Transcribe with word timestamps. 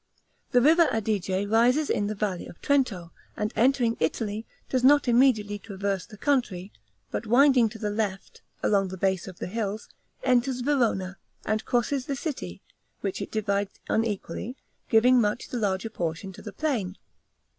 The 0.49 0.61
river 0.61 0.87
Adige 0.91 1.29
rises 1.45 1.87
in 1.87 2.07
the 2.07 2.15
valley 2.15 2.47
of 2.47 2.59
Trento, 2.59 3.11
and 3.37 3.53
entering 3.55 3.97
Italy, 3.99 4.47
does 4.67 4.83
not 4.83 5.07
immediately 5.07 5.59
traverse 5.59 6.07
the 6.07 6.17
country, 6.17 6.71
but 7.11 7.27
winding 7.27 7.69
to 7.69 7.77
the 7.77 7.91
left, 7.91 8.41
along 8.63 8.87
the 8.87 8.97
base 8.97 9.27
of 9.27 9.37
the 9.37 9.45
hills, 9.45 9.89
enters 10.23 10.61
Verona, 10.61 11.17
and 11.45 11.65
crosses 11.65 12.07
the 12.07 12.15
city, 12.15 12.63
which 13.01 13.21
it 13.21 13.29
divides 13.29 13.79
unequally, 13.89 14.57
giving 14.89 15.21
much 15.21 15.49
the 15.49 15.59
larger 15.59 15.91
portion 15.91 16.33
to 16.33 16.41
the 16.41 16.51
plain. 16.51 16.97